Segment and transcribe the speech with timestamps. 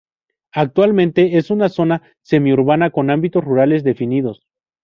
[0.55, 4.47] Actualmente es una zona semi urbana con ámbitos rurales definidos.